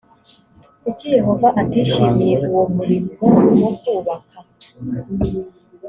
[0.83, 3.13] kuki yehova atishimiye uwo murimo
[3.61, 4.37] wo kubaka?